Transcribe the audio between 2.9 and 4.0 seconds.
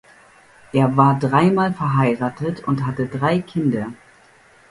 drei Kinder.